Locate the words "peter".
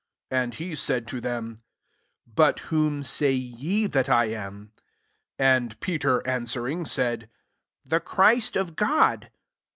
5.79-6.25